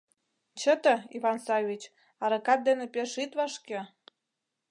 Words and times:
Чыте, 0.59 0.95
Иван 1.17 1.37
Саввич, 1.45 1.83
аракат 2.23 2.59
дене 2.67 2.85
пеш 2.93 3.11
ит 3.23 3.31
вашке! 3.39 3.79